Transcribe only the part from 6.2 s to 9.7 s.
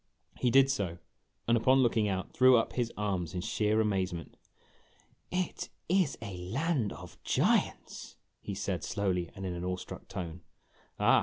a land of giants!" he said, slowly and in an